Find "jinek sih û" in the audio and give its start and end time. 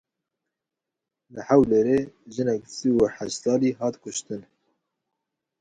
2.33-3.03